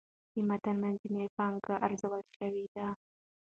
د 0.33 0.35
متن 0.49 0.75
منځپانګه 0.83 1.73
ارزول 1.85 2.23
شوې 2.35 2.65
ده. 2.75 2.87